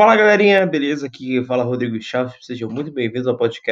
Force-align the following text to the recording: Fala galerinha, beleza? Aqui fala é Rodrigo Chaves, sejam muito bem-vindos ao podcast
Fala 0.00 0.16
galerinha, 0.16 0.64
beleza? 0.64 1.06
Aqui 1.06 1.44
fala 1.44 1.62
é 1.62 1.66
Rodrigo 1.66 2.00
Chaves, 2.00 2.34
sejam 2.40 2.70
muito 2.70 2.90
bem-vindos 2.90 3.26
ao 3.26 3.36
podcast 3.36 3.60